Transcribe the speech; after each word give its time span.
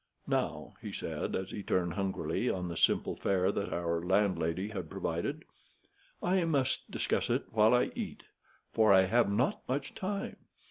Now," 0.25 0.73
he 0.81 0.91
said, 0.91 1.35
as 1.35 1.51
he 1.51 1.61
turned 1.61 1.93
hungrily 1.93 2.49
on 2.49 2.69
the 2.69 2.75
simple 2.75 3.15
fare 3.15 3.51
that 3.51 3.71
our 3.71 4.03
landlady 4.03 4.69
had 4.69 4.89
provided, 4.89 5.45
"I 6.23 6.43
must 6.45 6.89
discuss 6.89 7.29
it 7.29 7.45
while 7.53 7.75
I 7.75 7.91
eat, 7.93 8.23
for 8.73 8.91
I 8.91 9.03
have 9.03 9.31
not 9.31 9.61
much 9.69 9.93
time. 9.93 10.37